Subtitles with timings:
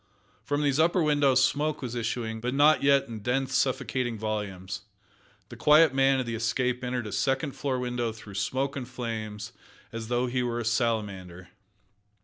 [0.43, 4.81] From these upper windows smoke was issuing, but not yet in dense, suffocating volumes.
[5.49, 9.51] The quiet man of the Escape entered a second floor window through smoke and flames
[9.91, 11.49] as though he were a salamander.